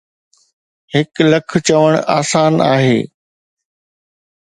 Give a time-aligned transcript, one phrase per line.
[0.93, 1.89] هڪ لک چوڻ
[2.19, 2.97] آسان آهي.